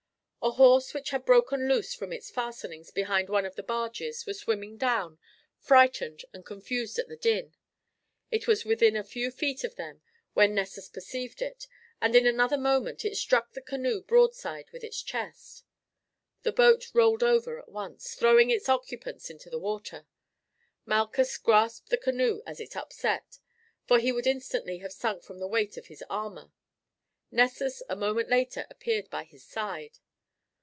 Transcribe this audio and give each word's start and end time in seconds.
A 0.43 0.49
horse 0.53 0.91
which 0.95 1.11
had 1.11 1.23
broken 1.23 1.67
loose 1.69 1.93
from 1.93 2.11
its 2.11 2.31
fastenings 2.31 2.89
behind 2.89 3.29
one 3.29 3.45
of 3.45 3.55
the 3.55 3.61
barges 3.61 4.25
was 4.25 4.39
swimming 4.39 4.75
down, 4.75 5.19
frightened 5.59 6.25
and 6.33 6.43
confused 6.43 6.97
at 6.97 7.07
the 7.07 7.15
din. 7.15 7.53
It 8.31 8.47
was 8.47 8.65
within 8.65 8.95
a 8.95 9.03
few 9.03 9.29
feet 9.29 9.63
of 9.63 9.75
them 9.75 10.01
when 10.33 10.55
Nessus 10.55 10.89
perceived 10.89 11.43
it, 11.43 11.67
and 12.01 12.15
in 12.15 12.25
another 12.25 12.57
moment 12.57 13.05
it 13.05 13.17
struck 13.17 13.51
the 13.51 13.61
canoe 13.61 14.01
broadside 14.01 14.71
with 14.71 14.83
its 14.83 15.03
chest. 15.03 15.63
The 16.41 16.51
boat 16.51 16.87
rolled 16.95 17.21
over 17.21 17.59
at 17.59 17.69
once, 17.69 18.15
throwing 18.15 18.49
its 18.49 18.67
occupants 18.67 19.29
into 19.29 19.47
the 19.51 19.59
water. 19.59 20.07
Malchus 20.87 21.37
grasped 21.37 21.89
the 21.91 21.97
canoe 21.97 22.41
as 22.47 22.59
it 22.59 22.75
upset, 22.75 23.37
for 23.85 23.99
he 23.99 24.11
would 24.11 24.25
instantly 24.25 24.79
have 24.79 24.91
sunk 24.91 25.21
from 25.21 25.37
the 25.37 25.45
weight 25.47 25.77
of 25.77 25.85
his 25.85 26.03
armour. 26.09 26.51
Nessus 27.29 27.83
a 27.87 27.95
moment 27.95 28.27
later 28.29 28.65
appeared 28.71 29.07
by 29.11 29.23
his 29.23 29.45
side. 29.45 29.99